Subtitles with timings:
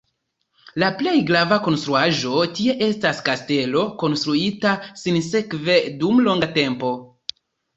[0.83, 6.95] La plej grava konstruaĵo tie estas kastelo, konstruita sinsekve dum longa tempo.